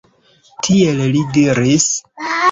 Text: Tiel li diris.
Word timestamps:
Tiel 0.67 1.01
li 1.15 1.21
diris. 1.35 1.85